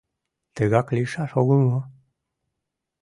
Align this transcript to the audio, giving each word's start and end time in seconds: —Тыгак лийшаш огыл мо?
—Тыгак 0.55 0.87
лийшаш 0.95 1.31
огыл 1.41 1.59
мо? 1.67 1.79